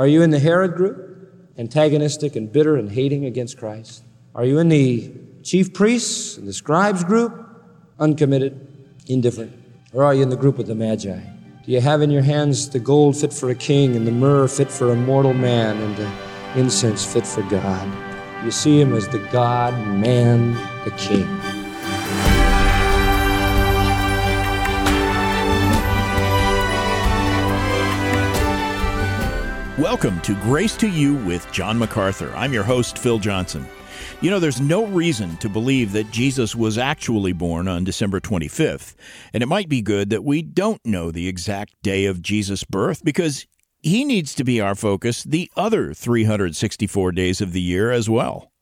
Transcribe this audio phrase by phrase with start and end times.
[0.00, 4.02] Are you in the Herod group, antagonistic and bitter and hating against Christ?
[4.34, 7.34] Are you in the chief priests and the scribes group,
[7.98, 8.66] uncommitted,
[9.08, 9.52] indifferent?
[9.92, 11.20] Or are you in the group of the Magi?
[11.66, 14.48] Do you have in your hands the gold fit for a king and the myrrh
[14.48, 16.10] fit for a mortal man and the
[16.58, 17.86] incense fit for God?
[18.42, 20.54] You see him as the God, man,
[20.86, 21.28] the king.
[29.80, 32.30] Welcome to Grace to You with John MacArthur.
[32.36, 33.66] I'm your host, Phil Johnson.
[34.20, 38.94] You know, there's no reason to believe that Jesus was actually born on December 25th,
[39.32, 43.02] and it might be good that we don't know the exact day of Jesus' birth
[43.02, 43.46] because
[43.80, 48.52] he needs to be our focus the other 364 days of the year as well.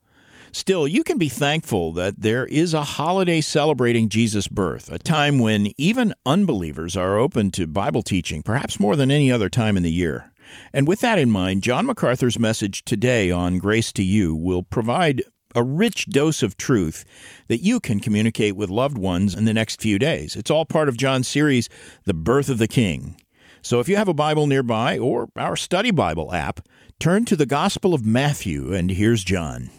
[0.52, 5.40] Still, you can be thankful that there is a holiday celebrating Jesus' birth, a time
[5.40, 9.82] when even unbelievers are open to Bible teaching, perhaps more than any other time in
[9.82, 10.30] the year.
[10.72, 15.22] And with that in mind, John MacArthur's message today on Grace to You will provide
[15.54, 17.04] a rich dose of truth
[17.48, 20.36] that you can communicate with loved ones in the next few days.
[20.36, 21.68] It's all part of John's series,
[22.04, 23.16] The Birth of the King.
[23.62, 26.60] So if you have a Bible nearby or our study Bible app,
[27.00, 29.70] turn to the Gospel of Matthew, and here's John.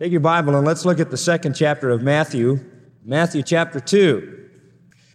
[0.00, 2.60] Take your Bible and let's look at the second chapter of Matthew,
[3.04, 4.48] Matthew chapter 2.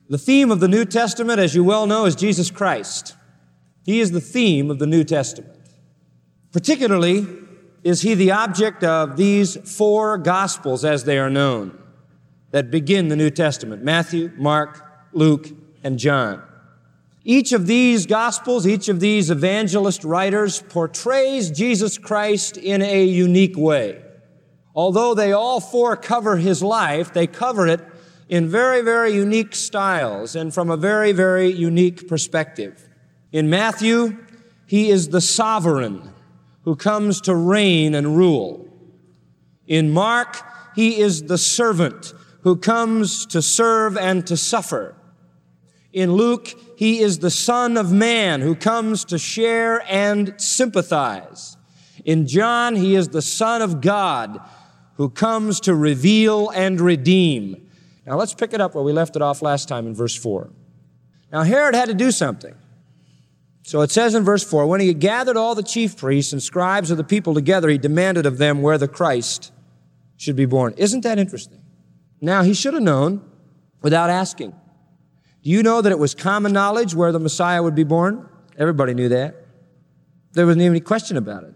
[0.09, 3.15] The theme of the New Testament, as you well know, is Jesus Christ.
[3.89, 5.57] He is the theme of the New Testament.
[6.51, 7.25] Particularly,
[7.83, 11.75] is he the object of these four Gospels as they are known
[12.51, 15.47] that begin the New Testament Matthew, Mark, Luke,
[15.83, 16.39] and John.
[17.23, 23.57] Each of these Gospels, each of these evangelist writers portrays Jesus Christ in a unique
[23.57, 24.03] way.
[24.75, 27.81] Although they all four cover his life, they cover it
[28.27, 32.85] in very, very unique styles and from a very, very unique perspective.
[33.31, 34.17] In Matthew,
[34.65, 36.13] he is the sovereign
[36.63, 38.67] who comes to reign and rule.
[39.67, 40.37] In Mark,
[40.75, 44.95] he is the servant who comes to serve and to suffer.
[45.91, 51.57] In Luke, he is the Son of Man who comes to share and sympathize.
[52.05, 54.39] In John, he is the Son of God
[54.95, 57.67] who comes to reveal and redeem.
[58.05, 60.49] Now let's pick it up where we left it off last time in verse 4.
[61.31, 62.55] Now Herod had to do something.
[63.63, 66.41] So it says in verse 4 When he had gathered all the chief priests and
[66.41, 69.51] scribes of the people together, he demanded of them where the Christ
[70.17, 70.73] should be born.
[70.77, 71.61] Isn't that interesting?
[72.21, 73.21] Now, he should have known
[73.81, 74.51] without asking.
[75.41, 78.27] Do you know that it was common knowledge where the Messiah would be born?
[78.57, 79.45] Everybody knew that.
[80.33, 81.53] There wasn't even any question about it.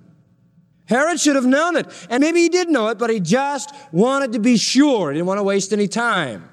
[0.85, 1.87] Herod should have known it.
[2.09, 5.11] And maybe he did know it, but he just wanted to be sure.
[5.11, 6.49] He didn't want to waste any time.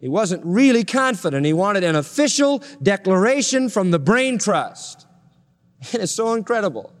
[0.00, 1.46] He wasn't really confident.
[1.46, 5.06] He wanted an official declaration from the brain trust.
[5.92, 6.92] And it's so incredible.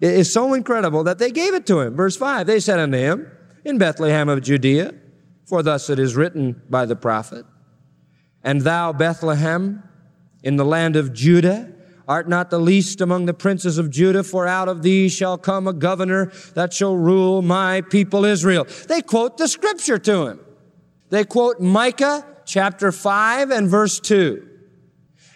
[0.00, 1.94] It is so incredible that they gave it to him.
[1.94, 3.30] Verse 5 They said unto him,
[3.64, 4.94] In Bethlehem of Judea,
[5.46, 7.46] for thus it is written by the prophet,
[8.42, 9.82] And thou, Bethlehem,
[10.42, 11.72] in the land of Judah,
[12.08, 15.66] art not the least among the princes of Judah, for out of thee shall come
[15.66, 18.66] a governor that shall rule my people Israel.
[18.88, 20.40] They quote the scripture to him.
[21.12, 24.48] They quote Micah chapter 5 and verse 2.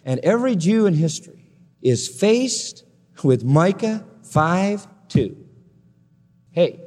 [0.06, 1.50] And every Jew in history
[1.82, 2.86] is faced
[3.22, 5.36] with Micah 5 2.
[6.52, 6.80] Hey,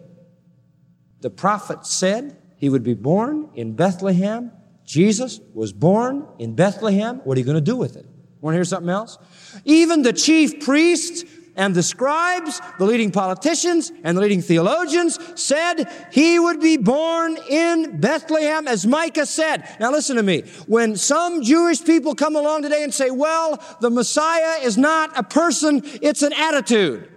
[1.22, 4.52] the prophet said he would be born in Bethlehem.
[4.86, 7.22] Jesus was born in Bethlehem.
[7.26, 8.08] What are you going to do with it?
[8.42, 9.20] Want to hear something else?
[9.66, 11.26] Even the chief priests
[11.60, 17.38] and the scribes, the leading politicians, and the leading theologians said he would be born
[17.50, 19.68] in Bethlehem, as Micah said.
[19.78, 20.44] Now listen to me.
[20.68, 25.24] When some Jewish people come along today and say, well, the Messiah is not a
[25.24, 27.10] person, it's an attitude.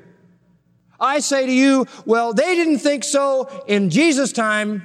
[0.99, 4.85] I say to you, well, they didn't think so in Jesus' time.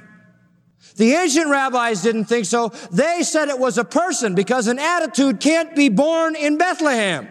[0.96, 2.68] The ancient rabbis didn't think so.
[2.92, 7.28] They said it was a person because an attitude can't be born in Bethlehem.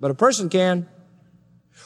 [0.00, 0.88] But a person can.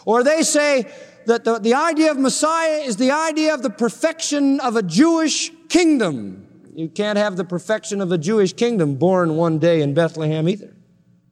[0.04, 0.90] Or they say
[1.26, 5.50] that the, the idea of Messiah is the idea of the perfection of a Jewish
[5.68, 6.46] kingdom.
[6.74, 10.74] You can't have the perfection of a Jewish kingdom born one day in Bethlehem either.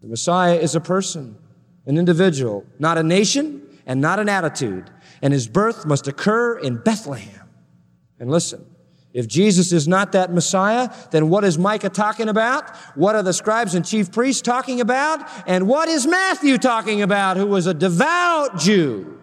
[0.00, 1.36] The Messiah is a person,
[1.86, 4.90] an individual, not a nation and not an attitude.
[5.20, 7.48] And his birth must occur in Bethlehem.
[8.18, 8.64] And listen,
[9.12, 12.74] if Jesus is not that Messiah, then what is Micah talking about?
[12.96, 15.28] What are the scribes and chief priests talking about?
[15.46, 19.20] And what is Matthew talking about, who was a devout Jew?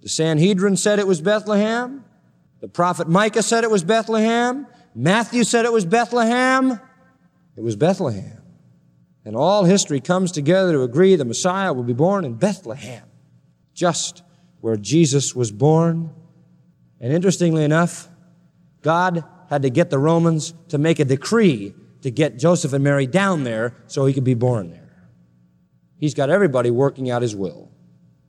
[0.00, 2.04] The Sanhedrin said it was Bethlehem.
[2.60, 4.66] The prophet Micah said it was Bethlehem.
[4.94, 6.80] Matthew said it was Bethlehem.
[7.56, 8.40] It was Bethlehem.
[9.24, 13.04] And all history comes together to agree the Messiah will be born in Bethlehem,
[13.74, 14.22] just
[14.62, 16.10] where Jesus was born.
[17.00, 18.08] And interestingly enough,
[18.82, 23.06] God had to get the Romans to make a decree to get Joseph and Mary
[23.06, 25.08] down there so he could be born there.
[25.96, 27.70] He's got everybody working out his will.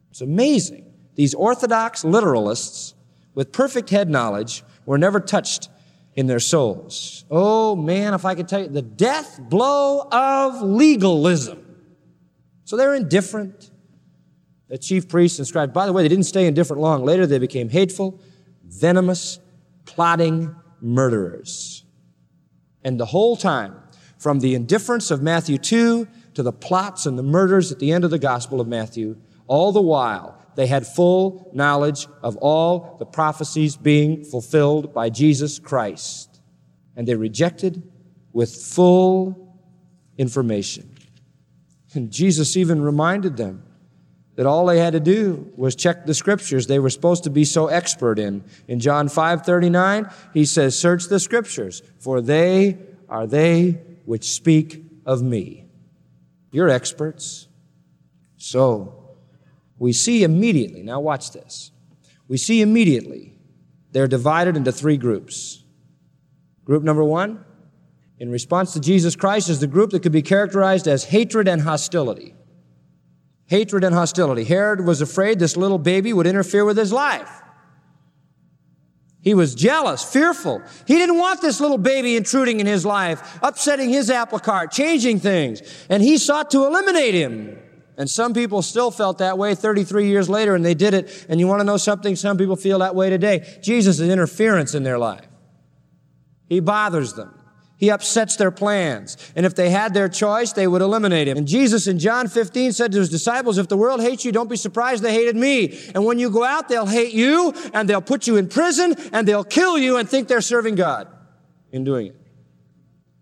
[0.09, 0.91] It's amazing.
[1.15, 2.93] These orthodox literalists
[3.35, 5.69] with perfect head knowledge were never touched
[6.15, 7.25] in their souls.
[7.29, 11.65] Oh man, if I could tell you, the death blow of legalism.
[12.65, 13.71] So they're indifferent.
[14.67, 17.03] The chief priests and scribes, by the way, they didn't stay indifferent long.
[17.03, 18.19] Later they became hateful,
[18.63, 19.39] venomous,
[19.89, 21.83] plotting murderers.
[22.83, 23.75] And the whole time,
[24.17, 28.03] from the indifference of Matthew 2 to the plots and the murders at the end
[28.03, 33.05] of the Gospel of Matthew, all the while, they had full knowledge of all the
[33.05, 36.41] prophecies being fulfilled by Jesus Christ.
[36.95, 37.81] And they rejected
[38.31, 39.57] with full
[40.17, 40.95] information.
[41.93, 43.63] And Jesus even reminded them
[44.39, 47.43] that all they had to do was check the scriptures they were supposed to be
[47.43, 48.41] so expert in.
[48.69, 52.77] In John 5:39, he says, "Search the scriptures, for they
[53.09, 55.65] are they which speak of me."
[56.53, 57.49] You're experts.
[58.37, 59.17] So,
[59.77, 61.71] we see immediately, now watch this.
[62.29, 63.37] We see immediately
[63.91, 65.65] they're divided into three groups.
[66.63, 67.43] Group number one,
[68.17, 71.63] in response to Jesus Christ, is the group that could be characterized as hatred and
[71.63, 72.35] hostility.
[73.49, 74.43] Hatred and hostility.
[74.43, 77.29] Herod was afraid this little baby would interfere with his life.
[79.21, 80.61] He was jealous, fearful.
[80.85, 85.19] He didn't want this little baby intruding in his life, upsetting his apple cart, changing
[85.19, 85.61] things.
[85.89, 87.57] And he sought to eliminate him.
[87.97, 91.25] And some people still felt that way 33 years later and they did it.
[91.27, 92.15] And you want to know something?
[92.15, 93.59] Some people feel that way today.
[93.61, 95.27] Jesus is interference in their life.
[96.47, 97.38] He bothers them.
[97.79, 99.15] He upsets their plans.
[99.37, 101.37] And if they had their choice, they would eliminate him.
[101.37, 104.49] And Jesus in John 15 said to his disciples, if the world hates you, don't
[104.49, 105.79] be surprised they hated me.
[105.95, 109.25] And when you go out, they'll hate you and they'll put you in prison and
[109.25, 111.07] they'll kill you and think they're serving God
[111.71, 112.17] in doing it.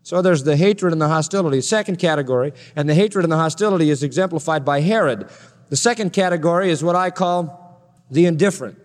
[0.01, 1.62] So there's the hatred and the hostility.
[1.62, 5.30] Second category, and the hatred and the hostility is exemplified by Herod.
[5.69, 8.80] The second category is what I call the indifferent.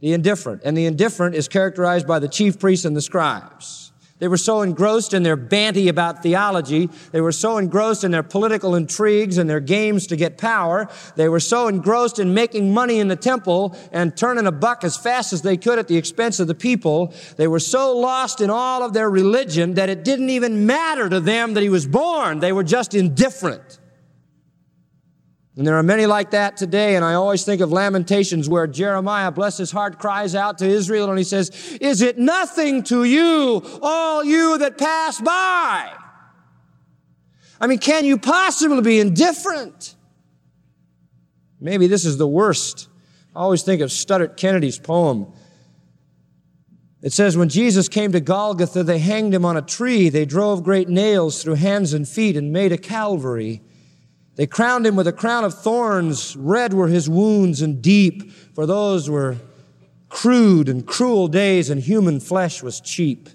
[0.00, 0.60] The indifferent.
[0.64, 3.92] And the indifferent is characterized by the chief priests and the scribes.
[4.24, 6.88] They were so engrossed in their banty about theology.
[7.12, 10.88] They were so engrossed in their political intrigues and their games to get power.
[11.14, 14.96] They were so engrossed in making money in the temple and turning a buck as
[14.96, 17.12] fast as they could at the expense of the people.
[17.36, 21.20] They were so lost in all of their religion that it didn't even matter to
[21.20, 22.38] them that he was born.
[22.38, 23.78] They were just indifferent.
[25.56, 29.30] And there are many like that today, and I always think of Lamentations where Jeremiah,
[29.30, 33.62] bless his heart, cries out to Israel and he says, Is it nothing to you,
[33.80, 35.92] all you that pass by?
[37.60, 39.94] I mean, can you possibly be indifferent?
[41.60, 42.88] Maybe this is the worst.
[43.34, 45.32] I always think of Studdert Kennedy's poem.
[47.00, 50.08] It says, When Jesus came to Golgotha, they hanged him on a tree.
[50.08, 53.62] They drove great nails through hands and feet and made a Calvary.
[54.36, 56.36] They crowned him with a crown of thorns.
[56.36, 59.36] Red were his wounds and deep, for those were
[60.08, 63.28] crude and cruel days, and human flesh was cheap.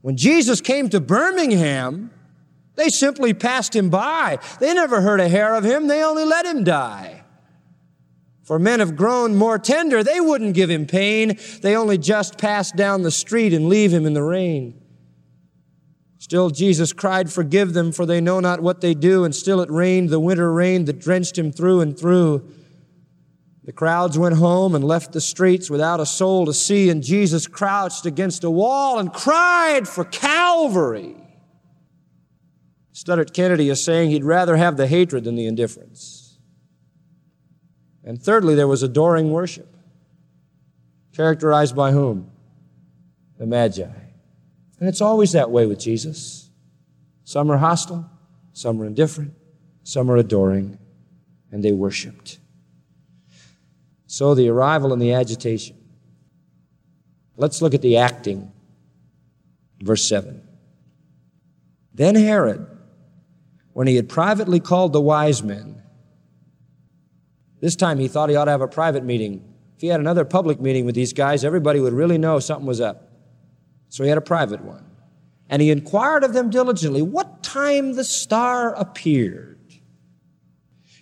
[0.00, 2.10] When Jesus came to Birmingham,
[2.74, 4.38] they simply passed him by.
[4.58, 7.22] They never heard a hair of him, they only let him die.
[8.42, 11.38] For men have grown more tender, they wouldn't give him pain.
[11.60, 14.81] They only just pass down the street and leave him in the rain.
[16.22, 19.24] Still, Jesus cried, Forgive them, for they know not what they do.
[19.24, 22.48] And still it rained, the winter rain that drenched him through and through.
[23.64, 27.48] The crowds went home and left the streets without a soul to see, and Jesus
[27.48, 31.16] crouched against a wall and cried for Calvary.
[32.94, 36.38] Studdert Kennedy is saying he'd rather have the hatred than the indifference.
[38.04, 39.76] And thirdly, there was adoring worship,
[41.16, 42.30] characterized by whom?
[43.38, 44.01] The Magi.
[44.82, 46.50] And it's always that way with Jesus.
[47.22, 48.10] Some are hostile,
[48.52, 49.32] some are indifferent,
[49.84, 50.76] some are adoring,
[51.52, 52.40] and they worshiped.
[54.08, 55.76] So the arrival and the agitation.
[57.36, 58.50] Let's look at the acting.
[59.80, 60.42] Verse 7.
[61.94, 62.66] Then Herod,
[63.74, 65.80] when he had privately called the wise men,
[67.60, 69.44] this time he thought he ought to have a private meeting.
[69.76, 72.80] If he had another public meeting with these guys, everybody would really know something was
[72.80, 73.10] up.
[73.92, 74.86] So he had a private one.
[75.50, 79.58] And he inquired of them diligently what time the star appeared.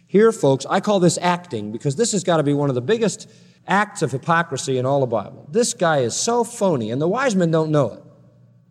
[0.09, 2.81] Here, folks, I call this acting because this has got to be one of the
[2.81, 3.31] biggest
[3.69, 5.47] acts of hypocrisy in all the Bible.
[5.53, 8.03] This guy is so phony, and the wise men don't know it.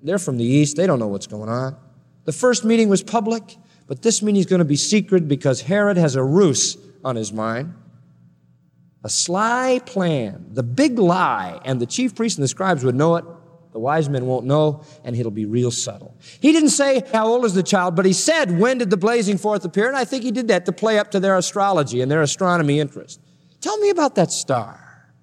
[0.02, 1.78] They're from the east, they don't know what's going on.
[2.26, 3.56] The first meeting was public,
[3.88, 7.32] But this meeting is going to be secret because Herod has a ruse on his
[7.32, 7.74] mind.
[9.02, 13.16] A sly plan, the big lie, and the chief priests and the scribes would know
[13.16, 13.24] it.
[13.72, 16.18] The wise men won't know, and it'll be real subtle.
[16.42, 17.96] He didn't say, How old is the child?
[17.96, 19.88] But he said, When did the blazing forth appear?
[19.88, 22.80] And I think he did that to play up to their astrology and their astronomy
[22.80, 23.22] interest.
[23.62, 25.14] Tell me about that star.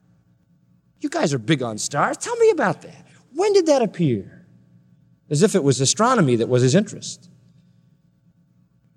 [1.00, 2.16] You guys are big on stars.
[2.18, 3.06] Tell me about that.
[3.32, 4.46] When did that appear?
[5.28, 7.28] As if it was astronomy that was his interest.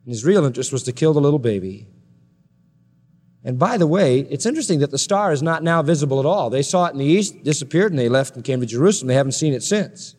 [0.05, 1.87] And his real interest was to kill the little baby
[3.43, 6.50] and by the way, it's interesting that the star is not now visible at all.
[6.50, 9.08] They saw it in the east, disappeared, and they left and came to Jerusalem.
[9.08, 10.15] They haven't seen it since.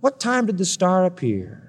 [0.00, 1.62] What time did the star appear?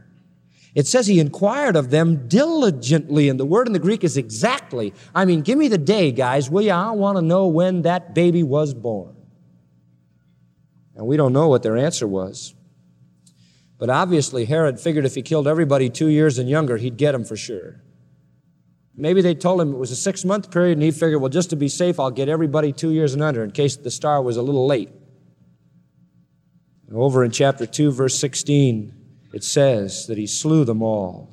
[0.74, 4.94] It says he inquired of them diligently, and the word in the Greek is exactly.
[5.14, 6.72] I mean, give me the day, guys, will you?
[6.72, 9.16] I want to know when that baby was born.
[10.96, 12.56] And we don't know what their answer was.
[13.78, 17.24] But obviously, Herod figured if he killed everybody two years and younger, he'd get him
[17.24, 17.82] for sure.
[19.00, 21.52] Maybe they told him it was a six month period, and he figured, well, just
[21.52, 24.38] to be safe, I'll get everybody two years and under in case the star was
[24.38, 24.90] a little late.
[26.92, 28.94] Over in chapter 2, verse 16,
[29.34, 31.30] it says that he slew them all.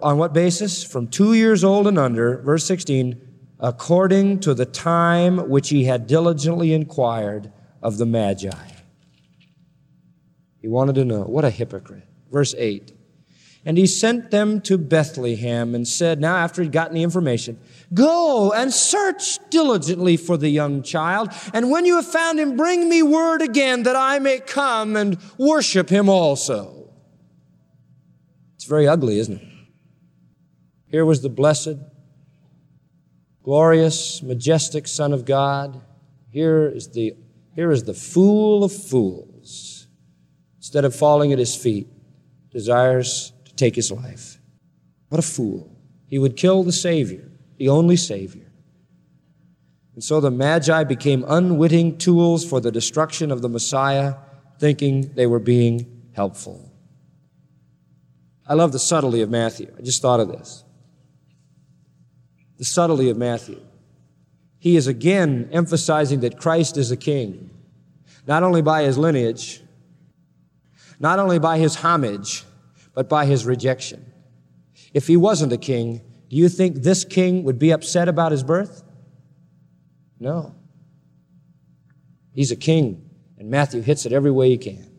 [0.00, 0.84] On what basis?
[0.84, 3.20] From two years old and under, verse 16,
[3.60, 8.50] according to the time which he had diligently inquired of the Magi.
[10.60, 11.22] He wanted to know.
[11.22, 12.06] What a hypocrite.
[12.30, 12.92] Verse 8.
[13.64, 17.60] And he sent them to Bethlehem and said, now after he'd gotten the information,
[17.94, 21.30] go and search diligently for the young child.
[21.54, 25.16] And when you have found him, bring me word again that I may come and
[25.38, 26.90] worship him also.
[28.56, 29.48] It's very ugly, isn't it?
[30.88, 31.76] Here was the blessed,
[33.44, 35.80] glorious, majestic Son of God.
[36.30, 37.14] Here is the,
[37.54, 39.86] here is the fool of fools.
[40.58, 41.86] Instead of falling at his feet,
[42.50, 43.31] desires
[43.62, 44.40] take his life.
[45.08, 45.70] What a fool.
[46.08, 48.50] He would kill the Savior, the only Savior.
[49.94, 54.16] And so the Magi became unwitting tools for the destruction of the Messiah,
[54.58, 56.72] thinking they were being helpful.
[58.48, 59.72] I love the subtlety of Matthew.
[59.78, 60.64] I just thought of this.
[62.58, 63.60] The subtlety of Matthew.
[64.58, 67.50] He is again emphasizing that Christ is a king,
[68.26, 69.60] not only by his lineage,
[70.98, 72.44] not only by his homage,
[72.94, 74.12] but by his rejection.
[74.92, 78.42] If he wasn't a king, do you think this king would be upset about his
[78.42, 78.82] birth?
[80.18, 80.54] No.
[82.32, 84.90] He's a king, and Matthew hits it every way he can.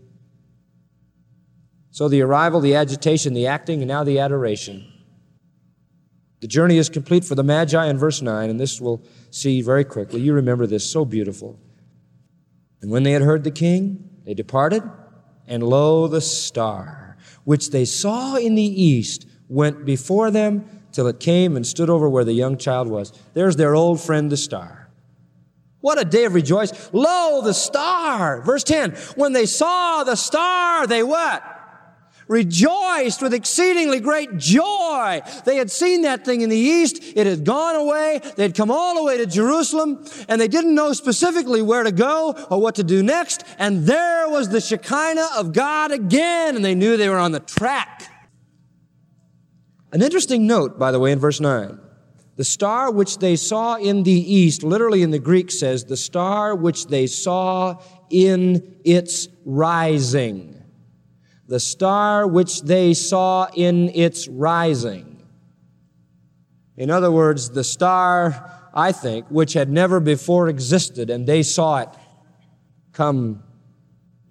[1.91, 4.91] So the arrival, the agitation, the acting, and now the adoration.
[6.41, 9.85] The journey is complete for the Magi in verse 9, and this we'll see very
[9.85, 10.19] quickly.
[10.19, 11.59] You remember this, so beautiful.
[12.81, 14.83] And when they had heard the king, they departed,
[15.47, 17.12] and lo, the star
[17.43, 22.07] which they saw in the east, went before them till it came and stood over
[22.07, 23.11] where the young child was.
[23.33, 24.89] There's their old friend, the star.
[25.81, 26.77] What a day of rejoicing.
[26.93, 28.41] Lo, the star.
[28.41, 28.91] Verse 10.
[29.15, 31.43] When they saw the star, they what?
[32.27, 35.21] Rejoiced with exceedingly great joy.
[35.45, 36.99] They had seen that thing in the east.
[37.15, 38.21] It had gone away.
[38.35, 41.91] They had come all the way to Jerusalem and they didn't know specifically where to
[41.91, 43.43] go or what to do next.
[43.57, 47.39] And there was the Shekinah of God again and they knew they were on the
[47.39, 48.09] track.
[49.91, 51.79] An interesting note, by the way, in verse 9.
[52.35, 56.55] The star which they saw in the east, literally in the Greek says, the star
[56.55, 60.62] which they saw in its rising
[61.47, 65.21] the star which they saw in its rising.
[66.75, 71.79] In other words, the star, I think, which had never before existed, and they saw
[71.79, 71.89] it
[72.93, 73.43] come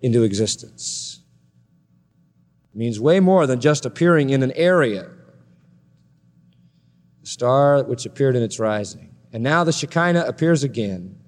[0.01, 1.21] into existence.
[2.75, 5.09] It means way more than just appearing in an area.
[7.21, 9.15] The star which appeared in its rising.
[9.33, 11.22] And now the Shekinah appears again.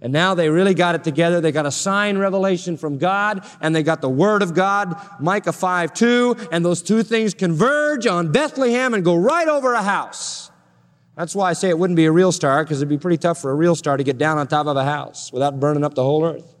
[0.00, 1.40] And now they really got it together.
[1.40, 5.52] They got a sign revelation from God and they got the Word of God, Micah
[5.52, 10.52] 5 2, and those two things converge on Bethlehem and go right over a house.
[11.16, 13.40] That's why I say it wouldn't be a real star because it'd be pretty tough
[13.40, 15.94] for a real star to get down on top of a house without burning up
[15.94, 16.54] the whole earth.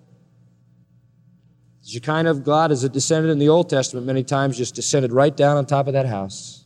[1.84, 5.12] The Shekinah of God, as it descended in the Old Testament many times, just descended
[5.12, 6.64] right down on top of that house.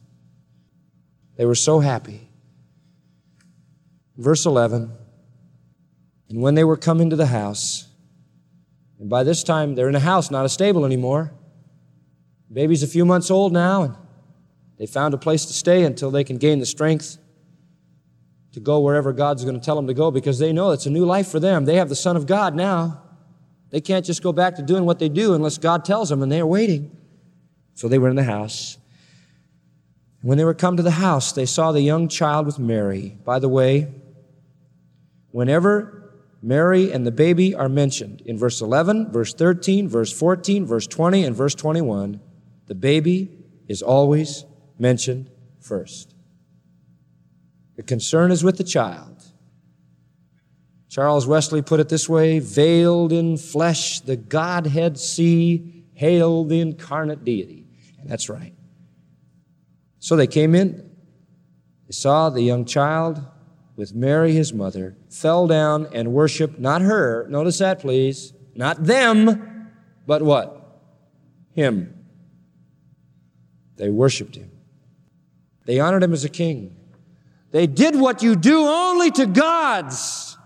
[1.36, 2.30] They were so happy.
[4.16, 4.90] Verse 11.
[6.32, 7.86] And when they were come into the house,
[8.98, 11.30] and by this time they're in a house, not a stable anymore.
[12.48, 13.96] The baby's a few months old now, and
[14.78, 17.18] they found a place to stay until they can gain the strength
[18.52, 20.90] to go wherever God's going to tell them to go because they know it's a
[20.90, 21.66] new life for them.
[21.66, 23.02] They have the Son of God now.
[23.68, 26.32] They can't just go back to doing what they do unless God tells them, and
[26.32, 26.96] they are waiting.
[27.74, 28.78] So they were in the house.
[30.22, 33.18] When they were come to the house, they saw the young child with Mary.
[33.22, 33.92] By the way,
[35.30, 36.01] whenever
[36.42, 41.25] Mary and the baby are mentioned in verse 11, verse 13, verse 14, verse 20,
[41.25, 42.20] and verse 21,
[42.66, 43.30] the baby
[43.68, 44.44] is always
[44.76, 45.30] mentioned
[45.61, 46.14] first.
[47.76, 49.22] The concern is with the child.
[50.88, 57.25] Charles Wesley put it this way veiled in flesh, the Godhead see, hail the incarnate
[57.25, 57.66] deity.
[58.00, 58.52] And that's right.
[60.00, 60.90] So they came in,
[61.87, 63.25] they saw the young child
[63.82, 69.72] with Mary, his mother, fell down and worshiped not her, notice that please, not them,
[70.06, 70.78] but what?
[71.56, 71.92] Him.
[73.78, 74.52] They worshiped him.
[75.64, 76.76] They honored him as a king.
[77.50, 80.38] They did what you do only to gods.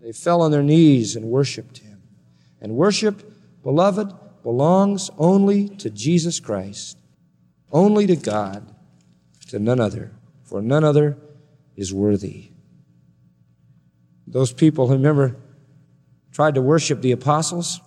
[0.00, 2.02] They fell on their knees and worshiped him.
[2.62, 3.30] And worship,
[3.62, 4.10] beloved,
[4.42, 6.96] belongs only to Jesus Christ
[7.70, 8.74] only to God,
[9.48, 10.12] to none other,
[10.44, 11.18] for none other
[11.82, 12.52] is worthy.
[14.26, 15.36] Those people, who remember,
[16.30, 17.80] tried to worship the apostles?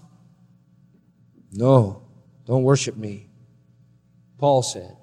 [1.53, 2.03] No,
[2.45, 3.29] don't worship me.
[4.37, 4.95] Paul said.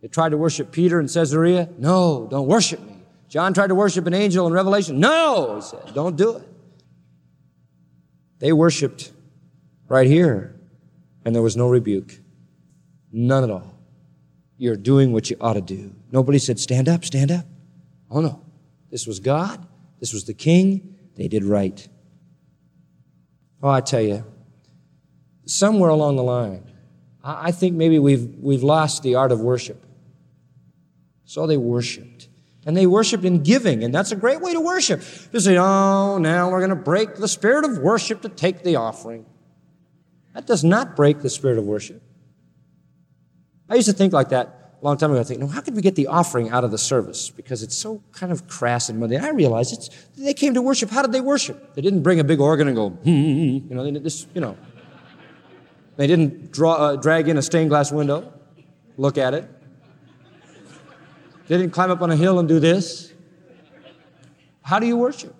[0.00, 1.68] They tried to worship Peter in Caesarea?
[1.76, 3.02] No, don't worship me.
[3.28, 5.00] John tried to worship an angel in Revelation?
[5.00, 6.48] No, he said, don't do it.
[8.38, 9.12] They worshiped
[9.88, 10.54] right here,
[11.24, 12.14] and there was no rebuke.
[13.10, 13.74] None at all.
[14.56, 15.92] You're doing what you ought to do.
[16.12, 17.46] Nobody said, stand up, stand up.
[18.16, 18.40] Oh no.
[18.90, 19.66] This was God.
[20.00, 20.96] This was the king.
[21.16, 21.86] They did right.
[23.62, 24.24] Oh, I tell you,
[25.44, 26.64] somewhere along the line,
[27.22, 29.84] I think maybe we've, we've lost the art of worship.
[31.26, 32.28] So they worshiped.
[32.64, 35.02] And they worshiped in giving, and that's a great way to worship.
[35.32, 38.76] To say, oh, now we're going to break the spirit of worship to take the
[38.76, 39.26] offering.
[40.32, 42.02] That does not break the spirit of worship.
[43.68, 45.20] I used to think like that a long time ago.
[45.20, 47.30] I think, no, how could we get the offering out of the service?
[47.30, 49.20] Because it's so kind of crass and mundane.
[49.20, 50.90] I realized it's, they came to worship.
[50.90, 51.74] How did they worship?
[51.74, 53.68] They didn't bring a big organ and go, hmm, hmm, hmm.
[53.68, 54.56] you know, they just, you know.
[55.96, 58.32] They didn't draw, uh, drag in a stained glass window,
[58.98, 59.48] look at it.
[61.48, 63.12] They didn't climb up on a hill and do this.
[64.62, 65.34] How do you worship?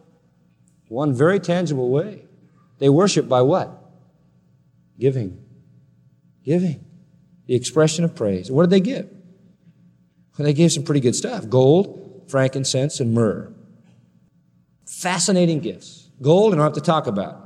[0.88, 2.25] One very tangible way.
[2.79, 3.70] They worship by what?
[4.99, 5.44] Giving.
[6.44, 6.87] Giving
[7.46, 8.51] the expression of praise.
[8.51, 9.11] What did they give?
[10.38, 13.53] They gave some pretty good stuff gold, frankincense, and myrrh.
[14.87, 16.11] Fascinating gifts.
[16.20, 17.42] Gold, I don't have to talk about.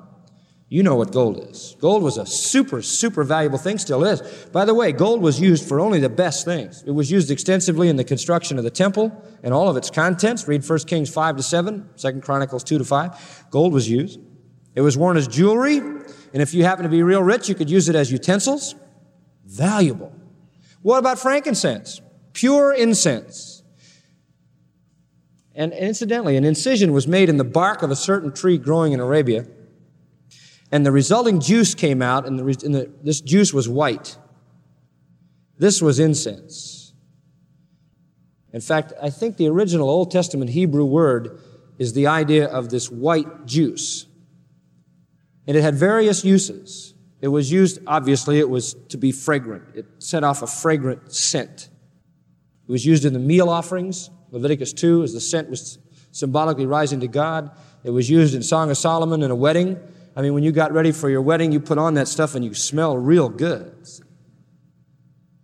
[0.68, 1.74] You know what gold is.
[1.80, 4.20] Gold was a super, super valuable thing, still is.
[4.52, 6.84] By the way, gold was used for only the best things.
[6.86, 9.10] It was used extensively in the construction of the temple
[9.42, 10.46] and all of its contents.
[10.46, 13.46] Read 1 Kings 5 to 7, 2 Chronicles 2 to 5.
[13.50, 14.20] Gold was used.
[14.76, 17.68] It was worn as jewelry, and if you happen to be real rich, you could
[17.68, 18.76] use it as utensils
[19.44, 20.14] valuable.
[20.82, 22.00] What about frankincense?
[22.40, 23.62] Pure incense.
[25.54, 29.00] And incidentally, an incision was made in the bark of a certain tree growing in
[29.00, 29.46] Arabia,
[30.72, 34.16] and the resulting juice came out, and, the, and the, this juice was white.
[35.58, 36.94] This was incense.
[38.54, 41.38] In fact, I think the original Old Testament Hebrew word
[41.76, 44.06] is the idea of this white juice.
[45.46, 46.94] And it had various uses.
[47.20, 49.64] It was used, obviously, it was to be fragrant.
[49.74, 51.68] It set off a fragrant scent.
[52.70, 55.80] It was used in the meal offerings, Leviticus 2, as the scent was
[56.12, 57.50] symbolically rising to God.
[57.82, 59.76] It was used in Song of Solomon in a wedding.
[60.14, 62.44] I mean, when you got ready for your wedding, you put on that stuff and
[62.44, 63.74] you smell real good.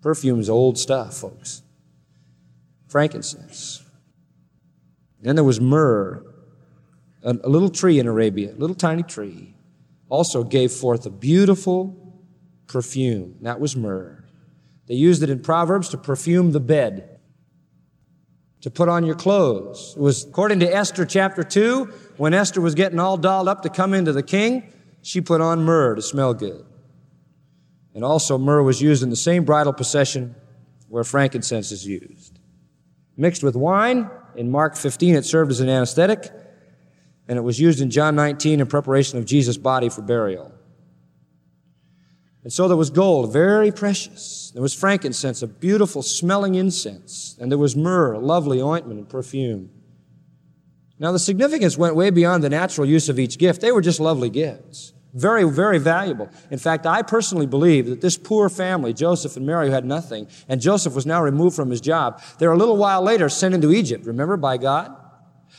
[0.02, 1.62] Perfume's old stuff, folks.
[2.86, 3.82] Frankincense.
[5.20, 6.24] Then there was myrrh,
[7.24, 9.52] a, a little tree in Arabia, a little tiny tree
[10.08, 12.22] also gave forth a beautiful
[12.68, 13.34] perfume.
[13.40, 14.22] That was myrrh.
[14.86, 17.15] They used it in Proverbs to perfume the bed,
[18.66, 19.94] to put on your clothes.
[19.96, 21.84] It was according to Esther chapter 2,
[22.16, 25.62] when Esther was getting all dolled up to come into the king, she put on
[25.62, 26.66] myrrh to smell good.
[27.94, 30.34] And also, myrrh was used in the same bridal procession
[30.88, 32.40] where frankincense is used.
[33.16, 36.28] Mixed with wine, in Mark 15, it served as an anesthetic
[37.28, 40.50] and it was used in John 19 in preparation of Jesus' body for burial.
[42.46, 44.52] And so there was gold, very precious.
[44.52, 47.36] There was frankincense, a beautiful smelling incense.
[47.40, 49.68] And there was myrrh, a lovely ointment and perfume.
[51.00, 53.62] Now the significance went way beyond the natural use of each gift.
[53.62, 54.92] They were just lovely gifts.
[55.12, 56.30] Very, very valuable.
[56.48, 60.28] In fact, I personally believe that this poor family, Joseph and Mary, who had nothing,
[60.48, 63.72] and Joseph was now removed from his job, they're a little while later sent into
[63.72, 64.94] Egypt, remember, by God?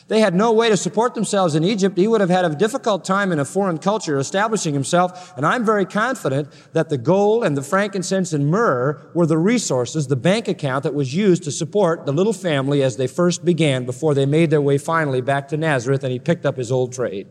[0.07, 1.97] They had no way to support themselves in Egypt.
[1.97, 5.35] He would have had a difficult time in a foreign culture establishing himself.
[5.35, 10.07] And I'm very confident that the gold and the frankincense and myrrh were the resources,
[10.07, 13.85] the bank account that was used to support the little family as they first began
[13.85, 16.93] before they made their way finally back to Nazareth and he picked up his old
[16.93, 17.27] trade.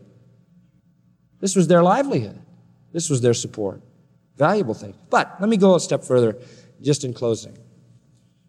[1.39, 2.39] This was their livelihood.
[2.93, 3.81] This was their support.
[4.35, 4.93] Valuable thing.
[5.09, 6.37] But let me go a step further
[6.79, 7.57] just in closing.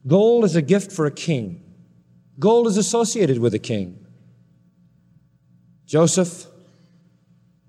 [0.06, 1.62] Gold is a gift for a king.
[2.38, 4.04] Gold is associated with a king.
[5.88, 6.46] Joseph,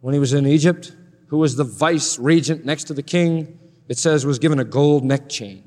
[0.02, 0.92] when he was in Egypt,
[1.28, 5.06] who was the vice regent next to the king, it says was given a gold
[5.06, 5.64] neck chain.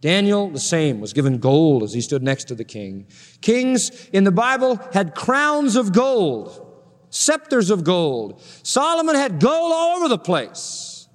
[0.00, 3.06] Daniel, the same, was given gold as he stood next to the king.
[3.42, 6.66] Kings in the Bible had crowns of gold,
[7.10, 8.40] scepters of gold.
[8.62, 11.08] Solomon had gold all over the place.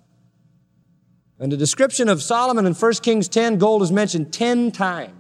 [1.39, 5.16] And the description of Solomon in 1 Kings 10, gold is mentioned 10 times.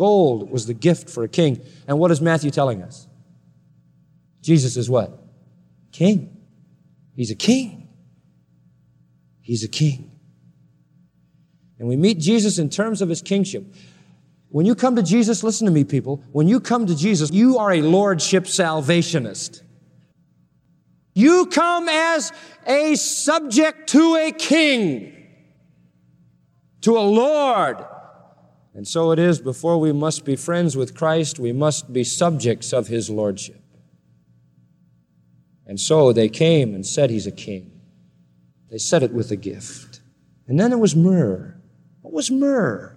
[0.00, 1.60] Gold was the gift for a king.
[1.86, 3.06] And what is Matthew telling us?
[4.40, 5.22] Jesus is what?
[5.92, 6.38] King.
[7.14, 7.86] He's a king.
[9.42, 10.10] He's a king.
[11.78, 13.74] And we meet Jesus in terms of his kingship.
[14.48, 16.24] When you come to Jesus, listen to me, people.
[16.32, 19.62] When you come to Jesus, you are a lordship salvationist.
[21.12, 22.32] You come as
[22.66, 25.26] a subject to a king,
[26.80, 27.84] to a Lord.
[28.74, 32.72] And so it is before we must be friends with Christ, we must be subjects
[32.72, 33.62] of his lordship.
[35.66, 37.80] And so they came and said he's a king.
[38.70, 40.00] They said it with a gift.
[40.46, 41.60] And then there was myrrh.
[42.02, 42.96] What was myrrh?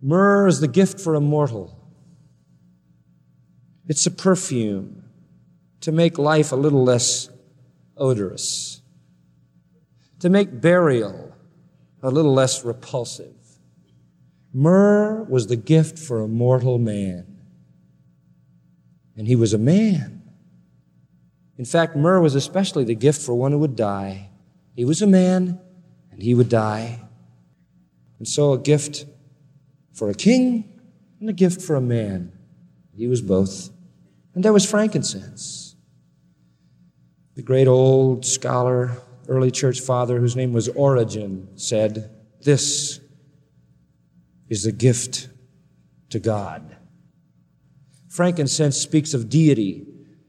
[0.00, 1.78] Myrrh is the gift for a mortal.
[3.88, 5.04] It's a perfume
[5.80, 7.28] to make life a little less
[7.96, 8.82] odorous,
[10.20, 11.34] to make burial
[12.02, 13.34] a little less repulsive.
[14.56, 17.26] Myrrh was the gift for a mortal man.
[19.14, 20.22] And he was a man.
[21.58, 24.30] In fact, myrrh was especially the gift for one who would die.
[24.74, 25.60] He was a man,
[26.10, 27.02] and he would die.
[28.18, 29.04] And so a gift
[29.92, 30.80] for a king
[31.20, 32.32] and a gift for a man.
[32.96, 33.68] He was both.
[34.34, 35.76] And there was frankincense.
[37.34, 38.92] The great old scholar,
[39.28, 43.00] early church father, whose name was Origen, said, This
[44.48, 45.28] is a gift
[46.10, 46.76] to God.
[48.08, 49.86] Frankincense speaks of deity,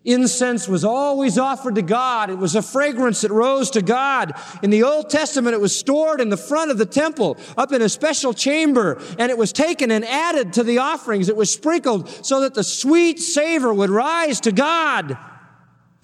[0.07, 2.29] Incense was always offered to God.
[2.29, 4.39] It was a fragrance that rose to God.
[4.63, 7.81] In the Old Testament, it was stored in the front of the temple, up in
[7.81, 11.27] a special chamber, and it was taken and added to the offerings.
[11.27, 15.17] It was sprinkled so that the sweet savor would rise to God.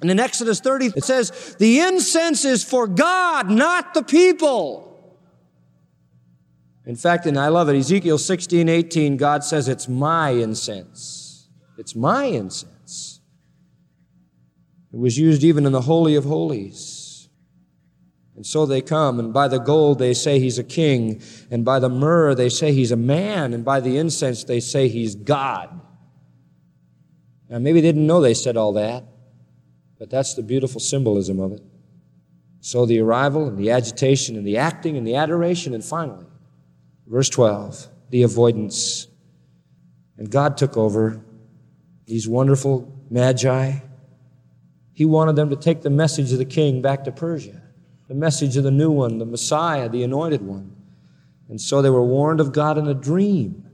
[0.01, 4.92] And in Exodus 30, it says, the incense is for God, not the people.
[6.85, 11.47] In fact, and I love it, Ezekiel 16, 18, God says, it's my incense.
[11.77, 13.21] It's my incense.
[14.91, 17.29] It was used even in the Holy of Holies.
[18.35, 21.79] And so they come, and by the gold they say he's a king, and by
[21.79, 25.69] the myrrh they say he's a man, and by the incense they say he's God.
[27.49, 29.05] Now, maybe they didn't know they said all that,
[29.99, 31.61] but that's the beautiful symbolism of it.
[32.59, 36.25] So the arrival, and the agitation, and the acting, and the adoration, and finally,
[37.07, 39.07] verse 12, the avoidance.
[40.17, 41.23] And God took over
[42.05, 43.79] these wonderful magi
[44.93, 47.61] he wanted them to take the message of the king back to Persia,
[48.07, 50.75] the message of the new one, the Messiah, the anointed one.
[51.49, 53.67] And so they were warned of God in a dream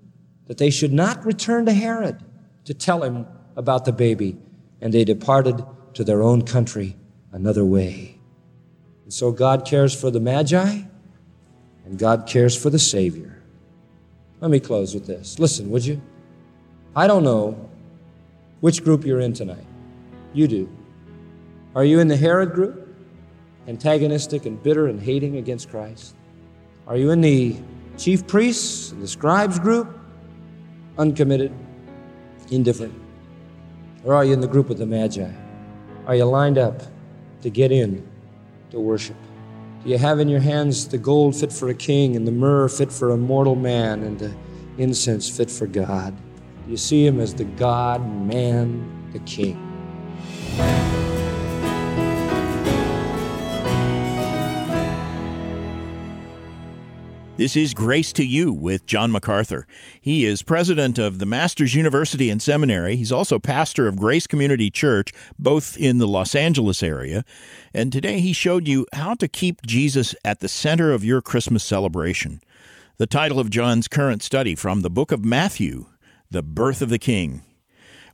[0.48, 2.24] that they should not return to Herod
[2.66, 4.38] to tell him about the baby.
[4.82, 5.64] And they departed
[5.94, 6.96] to their own country
[7.34, 8.18] another way.
[9.04, 10.84] And so God cares for the Magi
[11.90, 13.42] and God cares for the Savior.
[14.42, 15.40] Let me close with this.
[15.40, 16.00] Listen, would you?
[16.96, 17.70] I don't know
[18.62, 19.66] which group you're in tonight.
[20.34, 20.70] You do.
[21.74, 22.88] Are you in the Herod group?
[23.68, 26.16] Antagonistic and bitter and hating against Christ?
[26.88, 27.56] Are you in the
[27.98, 29.88] chief priests and the scribes group?
[30.98, 31.52] Uncommitted,
[32.52, 32.94] indifferent?
[34.04, 35.32] Or are you in the group of the Magi?
[36.06, 36.84] Are you lined up
[37.42, 38.08] to get in
[38.72, 39.16] to worship?
[39.84, 42.68] Do you have in your hands the gold fit for a king and the myrrh
[42.68, 44.36] fit for a mortal man and the
[44.78, 46.14] incense fit for God?
[46.66, 49.58] Do you see him as the God, man, the king?
[57.40, 59.66] This is Grace to You with John MacArthur.
[60.02, 62.98] He is president of the Masters University and Seminary.
[62.98, 67.24] He's also pastor of Grace Community Church, both in the Los Angeles area.
[67.74, 71.64] And today he showed you how to keep Jesus at the center of your Christmas
[71.64, 72.42] celebration.
[72.98, 75.86] The title of John's current study from the book of Matthew
[76.30, 77.44] The Birth of the King.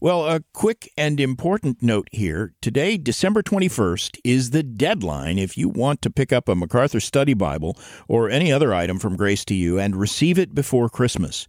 [0.02, 2.54] Well, a quick and important note here.
[2.62, 7.34] Today, December 21st, is the deadline if you want to pick up a MacArthur Study
[7.34, 7.78] Bible
[8.08, 11.48] or any other item from Grace to You and receive it before Christmas.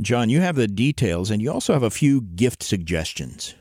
[0.00, 3.54] John, you have the details and you also have a few gift suggestions.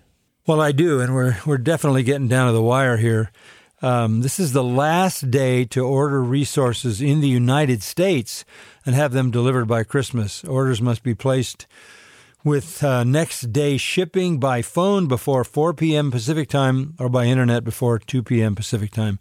[0.48, 3.32] Well, I do, and we're, we're definitely getting down to the wire here.
[3.82, 8.46] Um, this is the last day to order resources in the United States
[8.86, 10.46] and have them delivered by Christmas.
[10.46, 11.68] Orders must be placed
[12.44, 16.12] with uh, next day shipping by phone before 4 p.m.
[16.12, 18.56] Pacific time or by internet before 2 p.m.
[18.56, 19.20] Pacific time.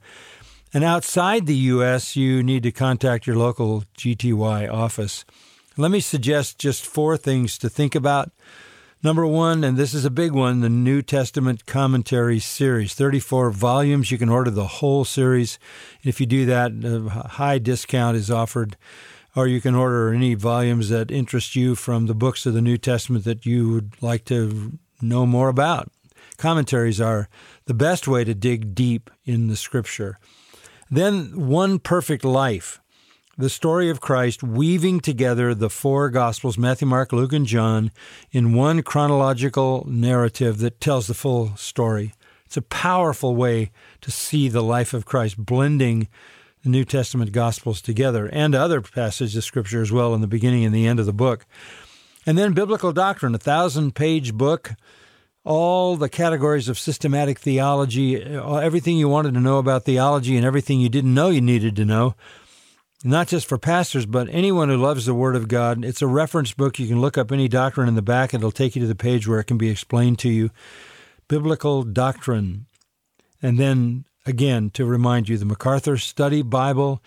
[0.74, 5.24] And outside the U.S., you need to contact your local GTY office.
[5.76, 8.30] Let me suggest just four things to think about.
[9.04, 14.12] Number one, and this is a big one, the New Testament Commentary Series, 34 volumes.
[14.12, 15.58] You can order the whole series.
[16.04, 18.76] If you do that, a high discount is offered
[19.34, 22.76] or you can order any volumes that interest you from the books of the New
[22.76, 25.90] Testament that you would like to know more about.
[26.36, 27.28] Commentaries are
[27.66, 30.18] the best way to dig deep in the scripture.
[30.90, 32.80] Then, One Perfect Life,
[33.38, 37.90] the story of Christ weaving together the four Gospels Matthew, Mark, Luke, and John
[38.30, 42.12] in one chronological narrative that tells the full story.
[42.44, 43.70] It's a powerful way
[44.02, 46.08] to see the life of Christ, blending
[46.62, 50.64] the New Testament Gospels together and other passages of Scripture as well in the beginning
[50.64, 51.46] and the end of the book.
[52.24, 54.72] And then Biblical Doctrine, a thousand page book,
[55.44, 60.80] all the categories of systematic theology, everything you wanted to know about theology and everything
[60.80, 62.14] you didn't know you needed to know.
[63.04, 65.84] Not just for pastors, but anyone who loves the Word of God.
[65.84, 66.78] It's a reference book.
[66.78, 69.26] You can look up any doctrine in the back, it'll take you to the page
[69.26, 70.50] where it can be explained to you.
[71.26, 72.66] Biblical Doctrine.
[73.42, 77.02] And then Again, to remind you, the MacArthur Study Bible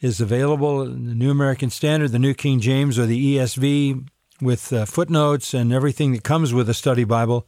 [0.00, 4.08] is available in the New American Standard, the New King James, or the ESV
[4.40, 7.46] with uh, footnotes and everything that comes with a study Bible.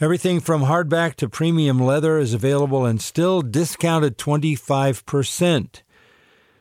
[0.00, 5.82] Everything from hardback to premium leather is available and still discounted 25%.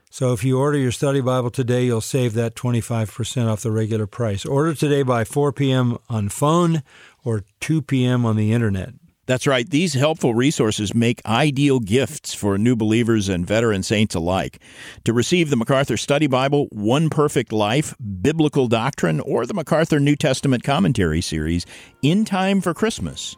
[0.09, 4.07] So if you order your study Bible today, you'll save that 25% off the regular
[4.07, 4.45] price.
[4.45, 5.99] Order today by 4 p.m.
[6.09, 6.81] on phone
[7.23, 8.25] or 2 p.m.
[8.25, 8.93] on the internet.
[9.27, 9.69] That's right.
[9.69, 14.59] These helpful resources make ideal gifts for new believers and veteran saints alike.
[15.03, 20.15] To receive the MacArthur Study Bible, One Perfect Life, Biblical Doctrine, or the MacArthur New
[20.15, 21.65] Testament Commentary Series
[22.01, 23.35] in time for Christmas,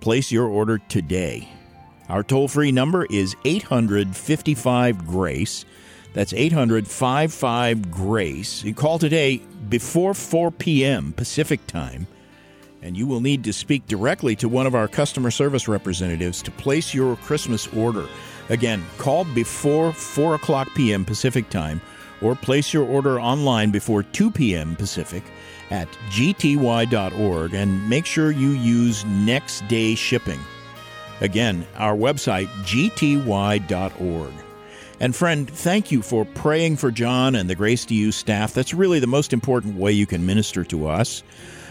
[0.00, 1.48] place your order today.
[2.10, 5.64] Our toll free number is 855 GRACE.
[6.12, 8.64] That's 800 55 GRACE.
[8.64, 9.38] You call today
[9.70, 11.14] before 4 p.m.
[11.14, 12.06] Pacific Time
[12.86, 16.52] and you will need to speak directly to one of our customer service representatives to
[16.52, 18.06] place your Christmas order.
[18.48, 21.04] Again, call before 4 o'clock p.m.
[21.04, 21.80] Pacific time
[22.22, 24.76] or place your order online before 2 p.m.
[24.76, 25.24] Pacific
[25.70, 30.38] at gty.org and make sure you use next day shipping.
[31.20, 34.32] Again, our website, gty.org.
[35.00, 38.54] And friend, thank you for praying for John and the Grace to You staff.
[38.54, 41.24] That's really the most important way you can minister to us.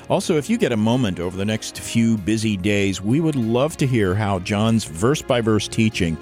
[0.07, 3.75] Also, if you get a moment over the next few busy days, we would love
[3.77, 6.15] to hear how John's verse by verse teaching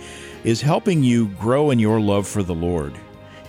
[0.45, 2.93] is helping you grow in your love for the Lord.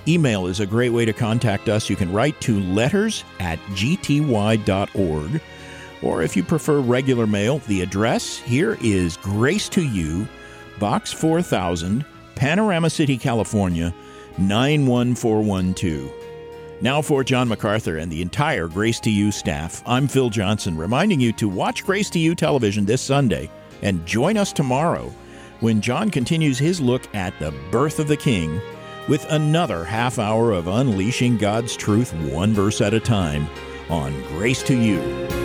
[0.09, 1.89] Email is a great way to contact us.
[1.89, 5.41] You can write to letters at gty.org.
[6.03, 10.27] Or if you prefer regular mail, the address here is Grace to You,
[10.81, 13.95] Box 4000, Panorama City, California,
[14.37, 16.24] 91412.
[16.81, 21.21] Now, for John MacArthur and the entire Grace to You staff, I'm Phil Johnson, reminding
[21.21, 23.49] you to watch Grace to You television this Sunday
[23.83, 25.13] and join us tomorrow
[25.61, 28.61] when John continues his look at the birth of the King
[29.09, 33.49] with another half hour of unleashing God's truth one verse at a time
[33.89, 35.44] on Grace to You.